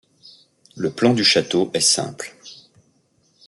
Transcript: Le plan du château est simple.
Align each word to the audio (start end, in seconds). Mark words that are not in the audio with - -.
Le 0.77 0.89
plan 0.89 1.13
du 1.13 1.23
château 1.23 1.69
est 1.75 1.79
simple. 1.79 2.35